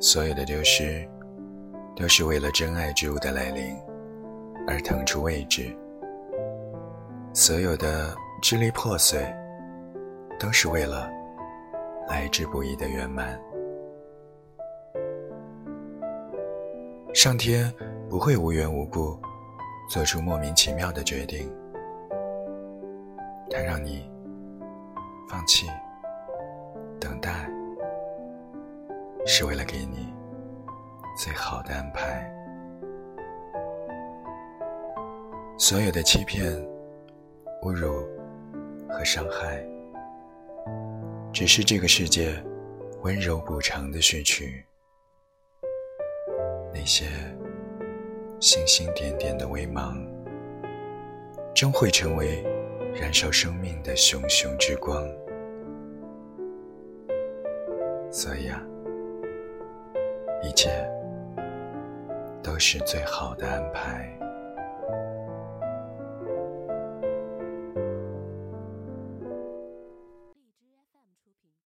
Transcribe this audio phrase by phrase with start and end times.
[0.00, 1.08] 所有的丢失，
[1.96, 3.74] 都是为了真爱之物的来临
[4.66, 5.74] 而腾出位置；
[7.32, 9.24] 所有的支离破碎，
[10.38, 11.10] 都是为了
[12.08, 13.40] 来之不易的圆满。
[17.14, 17.72] 上天
[18.10, 19.18] 不会无缘无故
[19.88, 21.50] 做出莫名其妙的决定，
[23.48, 24.10] 他让你
[25.28, 25.66] 放弃
[29.26, 30.12] 是为了给你
[31.16, 32.30] 最好的安排。
[35.56, 36.52] 所有的欺骗、
[37.62, 38.06] 侮辱
[38.88, 39.64] 和伤害，
[41.32, 42.34] 只是这个世界
[43.02, 44.64] 温柔补偿的序曲。
[46.72, 47.06] 那些
[48.40, 49.96] 星星点点的微芒，
[51.54, 52.42] 终会成为
[52.92, 55.08] 燃烧生命的熊熊之光。
[58.10, 58.60] 所以啊，
[60.44, 60.86] 一切
[62.42, 64.23] 都是最好的安排。